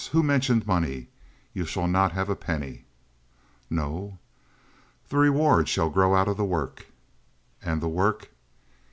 Who 0.13 0.23
mentioned 0.23 0.65
money? 0.65 1.09
You 1.53 1.63
shall 1.63 1.85
not 1.85 2.11
have 2.13 2.27
a 2.27 2.35
penny!" 2.35 2.85
"No?" 3.69 4.17
"The 5.09 5.17
reward 5.17 5.69
shall 5.69 5.91
grow 5.91 6.15
out 6.15 6.27
of 6.27 6.37
the 6.37 6.43
work." 6.43 6.87
"And 7.61 7.81
the 7.81 7.87
work?" 7.87 8.31